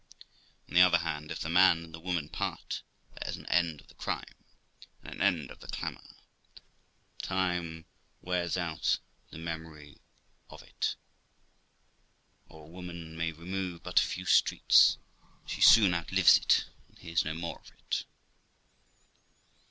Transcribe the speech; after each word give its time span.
On 0.67 0.73
the 0.73 0.81
other 0.81 0.97
hand, 0.97 1.29
if 1.29 1.41
the 1.41 1.47
man 1.47 1.83
and 1.83 1.93
the 1.93 1.99
woman 1.99 2.27
part, 2.27 2.81
there 3.13 3.29
is 3.29 3.37
an 3.37 3.45
end 3.45 3.81
of 3.81 3.87
the 3.87 3.93
crime 3.93 4.45
and 5.03 5.13
an 5.13 5.21
end 5.21 5.51
of 5.51 5.59
the 5.59 5.67
clamour; 5.67 6.01
time 7.21 7.85
wears 8.19 8.57
out 8.57 8.97
the 9.29 9.37
memory 9.37 9.99
of 10.49 10.63
it, 10.63 10.95
or 12.49 12.65
a 12.65 12.71
woman 12.71 13.15
may 13.15 13.31
remove 13.31 13.83
but 13.83 13.99
a 13.99 14.03
few 14.03 14.25
streets, 14.25 14.97
and 15.41 15.51
she 15.51 15.61
soon 15.61 15.93
outlives 15.93 16.35
it, 16.35 16.65
and 16.89 16.97
hears 16.97 17.23
no 17.23 17.35
more 17.35 17.59
of 17.59 17.69
it.' 17.69 18.05